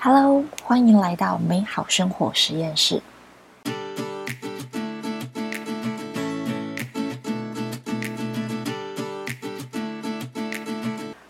[0.00, 3.00] Hello，欢迎来到美好生活实验室。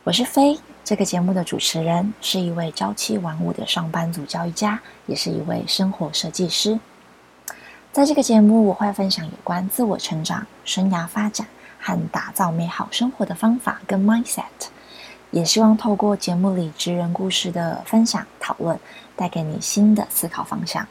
[0.02, 6.78] 我是飞，这个节目的主持人，是一位朝七晚五的上班族教育家，也是一位生活设计师。
[7.92, 11.46] 在这个节目，我会分享有关自我成长、生涯发展
[11.78, 14.42] 和打造美好生活的方法跟 mindset。
[15.34, 18.78] 也希望透过节目里职人故事的分享讨论，
[19.16, 20.86] 带给你新的思考方向。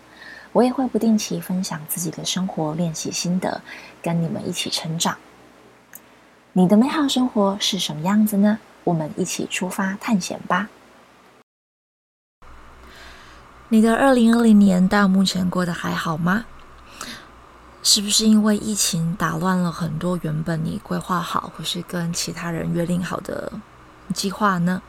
[0.52, 3.62] 我也会不定期分享自己的生活练习心得，
[4.02, 5.18] 跟你们一起成长。
[6.52, 8.60] 你的美好生活是什么样子呢？
[8.84, 10.68] 我们一起出发探险吧！
[13.70, 16.44] 你的二零二零年到目前过得还好吗？
[17.82, 23.50] 是不是因为疫情打乱了很多原本你规划好或是跟其他人约定好的？
[24.14, 24.82] 计划呢？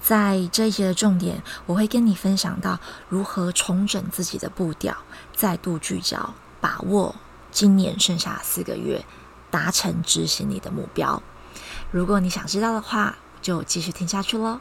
[0.00, 4.96] 在这一节的重点，我会跟你分享到如何重整自己的步调，
[5.32, 7.14] 再度聚焦，把握
[7.52, 9.04] 今年剩下四个月，
[9.48, 11.22] 达成执行你的目标。
[11.92, 14.60] 如果你想知道的话，就继续听下去喽。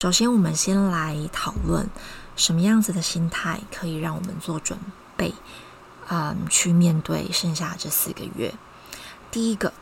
[0.00, 1.88] 首先，我们先来讨论
[2.36, 4.78] 什么样子的心态可以让我们做准
[5.16, 5.32] 备，
[6.08, 8.54] 嗯，去面对剩下这四个月。
[9.30, 9.72] 第一个。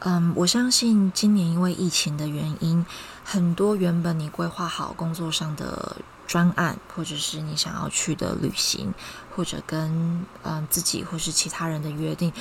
[0.00, 2.86] 嗯，我相信今年因为疫情的原因，
[3.24, 5.96] 很多原本你规划好工作上的
[6.26, 8.94] 专案，或者是你想要去的旅行，
[9.34, 12.32] 或者跟嗯自己或是其他人的约定，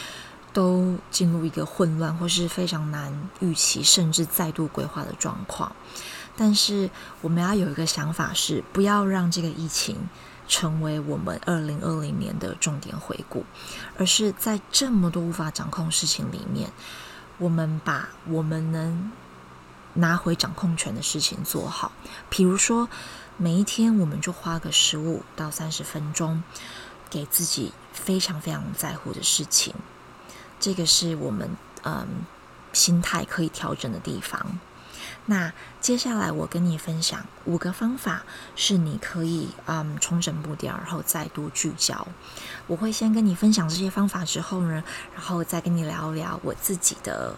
[0.54, 5.72] 都进入一个混乱或是非常难预期，甚至再度规划的状况。
[6.36, 6.88] 但是
[7.22, 9.98] 我们要有一个想法是，不要让这个疫情
[10.48, 13.44] 成为我们二零二零年的重点回顾，
[13.98, 16.70] 而是在这么多无法掌控事情里面。
[17.38, 19.12] 我们把我们能
[19.94, 21.92] 拿回掌控权的事情做好，
[22.30, 22.90] 比如说
[23.38, 26.44] 每一天我们就花个十五到三十分钟，
[27.10, 29.74] 给自己非常非常在乎的事情，
[30.60, 31.50] 这个是我们
[31.84, 32.08] 嗯
[32.73, 34.60] 心态可以调整的地方。
[35.30, 35.52] 那
[35.82, 38.23] 接下来我跟你分享五个方法，
[38.55, 42.08] 是你可以嗯重整步调，然后再度聚焦。
[42.65, 44.82] 我会先跟你分享这些方法之后呢，
[45.14, 47.36] 然后再跟你聊聊我自己的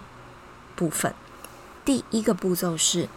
[0.75, 1.13] 部分。
[1.83, 3.09] 第一个步骤是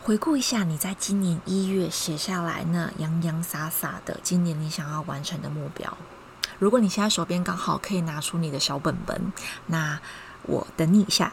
[0.00, 5.98] 回顾一下你在今年一月写下来那洋洋洒洒的今年你想要完成的目标。
[6.60, 9.32] 如果你现在手边刚好可以拿出你的小本本，
[9.66, 10.00] 那
[10.44, 11.32] 我等你一下，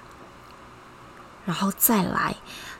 [1.45, 2.35] 然后再来。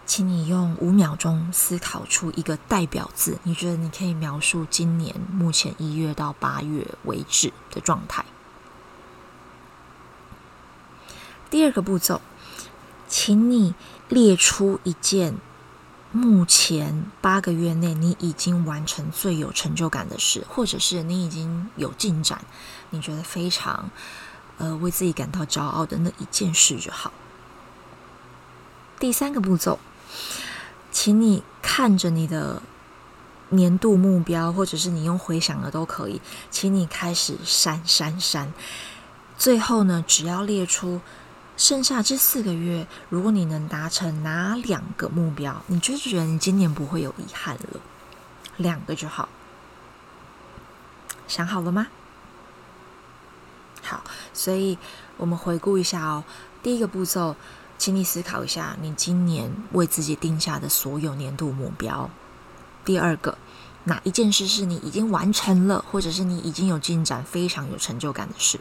[0.09, 8.25] 请你用五秒钟思考出一个代表字，你觉得你可以描述今年目前一月到八月为止的状态。
[11.52, 12.22] 第二个步骤，
[13.08, 13.75] 请你
[14.08, 15.36] 列出一件
[16.12, 22.44] 目前八个月内你已经完成最有成就感的事，或者是你已经有进展，
[22.90, 23.92] 你觉得非常
[24.58, 27.14] 呃为自己感到骄傲的那一件事就好。
[29.00, 29.78] 第三个步骤。
[30.92, 32.62] 请你看着你的
[33.50, 36.22] 年度目标，或者是你用回想的都可以。
[36.52, 38.53] 请你开始删删删，
[39.38, 41.02] 最后呢，只要列出
[41.56, 47.80] 剩下这四个月，如果你能达成哪两个目标，你就觉得你今年不会有遗憾了。
[48.58, 49.30] 两个就好，
[51.28, 51.88] 想好了吗？
[53.81, 54.03] 好，
[54.34, 54.78] 所以
[55.18, 56.24] 我们回顾一下哦，
[56.62, 57.36] 第一个步骤。
[57.80, 62.10] 请你思考一下，你今年为自己定下的所有年度目标。
[62.84, 63.38] 第二个，
[63.86, 68.60] 哪一件事是你已经完成了，或者是你已经有进展、非常有成就感的事？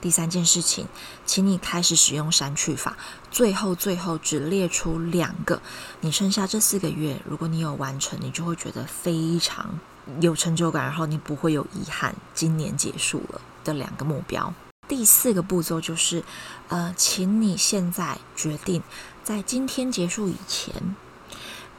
[0.00, 0.86] 第三件事情，
[1.26, 2.96] 请你开始使用删去法。
[3.30, 5.60] 最后，最后只列出两个，
[6.00, 9.78] 你剩下这四个月，如果你有完成，你就会觉得非常
[10.22, 14.54] 有成就感，然后你不会有遗憾，今年结束了的两个目标。
[14.96, 16.22] 第四个步骤就是，
[16.68, 18.80] 呃，请你现在决定，
[19.24, 20.94] 在今天结束以前，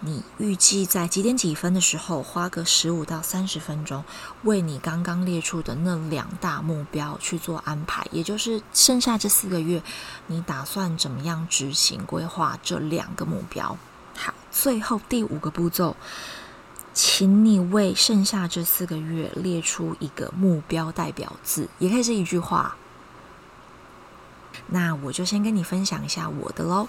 [0.01, 4.03] 你预计在几点几分的时候，花个十五到三十分钟，
[4.43, 9.81] 为你刚刚列出的那两大目标去做安排，也就是剩下这四个月，
[10.27, 13.77] 你打算怎么样执行规划这两个目标？
[14.17, 15.95] 好，最后第五个步骤，
[16.93, 22.75] 请你为剩下这四个月列出一个目标代表字，也可以是一句话。
[24.67, 26.87] 那我就先跟你分享一下我的喽。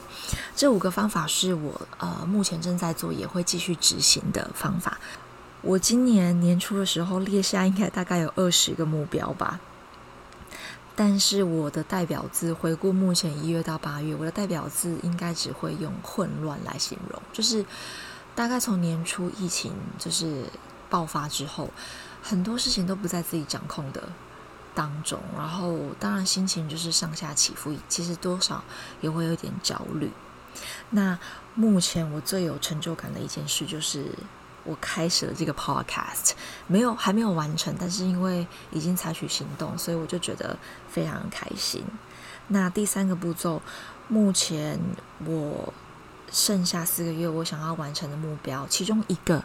[0.54, 4.98] 这五个方法是我呃目前正在做，也会继续执行的方法。
[5.62, 9.60] 我今年年初的时候列下应该大概有二十个目标吧。
[10.98, 17.62] 但是我的代表字回顾目前一月到八月，我的代表字应该只会用混乱来形容，就是
[18.34, 20.44] 大概从年初疫情就是
[20.88, 21.68] 爆发之后，
[22.22, 24.08] 很多事情都不在自己掌控的
[24.76, 28.62] 当中，然后当然心情就是上下起伏，其实多少
[29.00, 30.12] 也会有点焦虑。
[30.90, 31.18] 那
[31.56, 34.12] 目前我最有成就感的一件事就是。
[34.68, 36.32] 我开始了这个 podcast，
[36.66, 40.58] 没有还没有完成，但是因为已经采取行动，所以我就觉得
[40.88, 41.84] 非常开心。
[42.48, 43.62] 那第三个步骤，
[44.08, 44.76] 目前
[45.24, 45.72] 我
[46.32, 49.44] 剩下四个月，我想要完成的目标，其中一个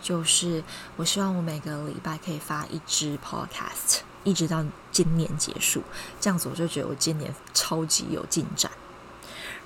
[0.00, 0.64] 就是
[0.96, 5.82] 我希望我每个礼拜可以发一支 podcast，一直到今年结束，
[6.20, 8.70] 这样子我就觉得我今年超级有进展。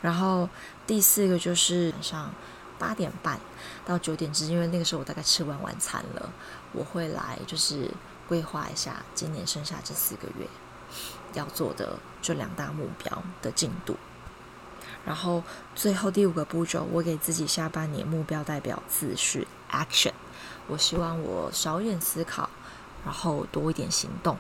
[0.01, 0.49] 然后
[0.87, 2.35] 第四个就是晚上
[2.79, 3.39] 八点半。
[3.85, 6.33] 到九点之间，因为那个时候我大概吃完晚餐了，
[6.73, 7.91] 我会来就是
[8.29, 10.47] 规划一下今年剩下这四个月
[11.35, 13.97] 要做的这两大目标的进度。
[15.05, 15.43] 然后
[15.75, 20.13] 最后第五个步骤，我给自己下半年目标代表字是 action。
[20.69, 22.49] 我希望我少一点思考，
[23.05, 24.37] 然后多一点行动。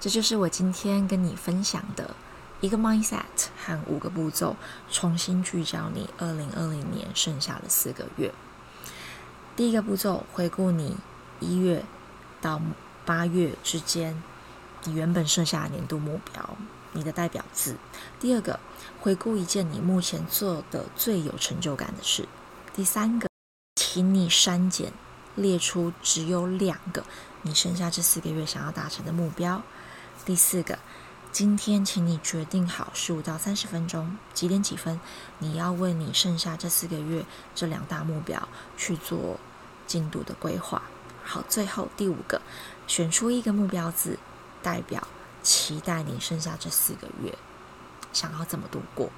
[0.00, 2.14] 这就是我今天跟你分享的。
[2.60, 3.22] 一个 mindset
[3.64, 4.56] 和五个步骤，
[4.90, 8.34] 重新聚焦你二零二零年剩下的四个月。
[9.54, 10.96] 第一个步骤，回顾你
[11.38, 11.84] 一月
[12.40, 12.60] 到
[13.06, 14.20] 八月之间
[14.82, 16.56] 你原本设下的年度目标，
[16.92, 17.76] 你的代表字。
[18.18, 18.58] 第二个，
[19.00, 22.26] 回顾一件你目前做的最有成就感的事。
[22.74, 23.28] 第三个，
[23.76, 24.92] 请你删减，
[25.38, 27.04] 列出只有两个
[27.42, 29.62] 你剩下这四个月想要达成的目标。
[30.24, 30.78] 第四个。
[31.30, 34.98] 今天，请你决定好十五到三十分钟，几点几分，
[35.38, 38.48] 你要为你剩下这四个月这两大目标
[38.78, 39.38] 去做
[39.86, 40.82] 进度的规划。
[41.22, 42.40] 好，最后第五个，
[42.86, 44.18] 选出一个目标字，
[44.62, 45.06] 代表
[45.42, 47.36] 期待你剩下这四个月
[48.14, 49.10] 想要怎么度过。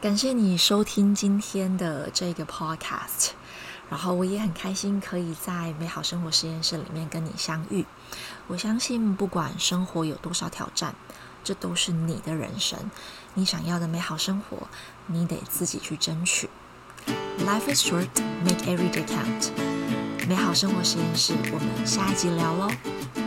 [0.00, 3.30] 感谢你收听今天的这个 podcast。
[3.88, 7.86] 然后我也很开心，可以在美好生活实验室里面跟你相遇。
[8.48, 10.94] 我相信，不管生活有多少挑战，
[11.44, 12.78] 这都是你的人生。
[13.34, 14.66] 你想要的美好生活，
[15.06, 16.48] 你得自己去争取。
[17.46, 18.08] Life is short,
[18.44, 19.50] make every day count。
[20.26, 23.25] 美好生活实验室，我们下一集聊喽。